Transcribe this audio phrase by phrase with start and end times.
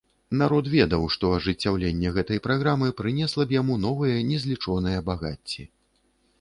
[0.41, 5.63] Народ ведаў, што ажыццяўленне гэтай праграмы прынесла б яму новыя незлічоныя багацці.